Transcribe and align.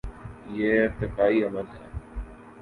یہ 0.49 0.83
ارتقائی 0.83 1.43
عمل 1.43 1.65
ہے۔ 1.73 1.87